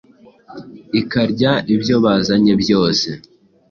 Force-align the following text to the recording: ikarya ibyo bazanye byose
ikarya 0.99 1.51
ibyo 1.73 1.95
bazanye 2.05 2.53
byose 2.61 3.09